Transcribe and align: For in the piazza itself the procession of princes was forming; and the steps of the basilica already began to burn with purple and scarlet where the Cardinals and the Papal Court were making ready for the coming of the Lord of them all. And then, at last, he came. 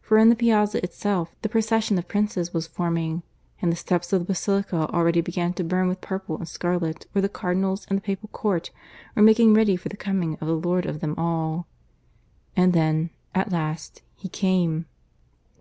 For 0.00 0.18
in 0.18 0.30
the 0.30 0.34
piazza 0.34 0.82
itself 0.82 1.36
the 1.42 1.48
procession 1.48 1.96
of 1.96 2.08
princes 2.08 2.52
was 2.52 2.66
forming; 2.66 3.22
and 3.62 3.70
the 3.70 3.76
steps 3.76 4.12
of 4.12 4.18
the 4.20 4.24
basilica 4.26 4.88
already 4.92 5.20
began 5.20 5.52
to 5.52 5.62
burn 5.62 5.86
with 5.86 6.00
purple 6.00 6.38
and 6.38 6.48
scarlet 6.48 7.06
where 7.12 7.22
the 7.22 7.28
Cardinals 7.28 7.86
and 7.88 7.96
the 7.96 8.02
Papal 8.02 8.30
Court 8.32 8.72
were 9.14 9.22
making 9.22 9.54
ready 9.54 9.76
for 9.76 9.88
the 9.88 9.96
coming 9.96 10.36
of 10.40 10.48
the 10.48 10.56
Lord 10.56 10.86
of 10.86 10.98
them 10.98 11.14
all. 11.16 11.68
And 12.56 12.72
then, 12.72 13.10
at 13.32 13.52
last, 13.52 14.02
he 14.16 14.28
came. 14.28 14.86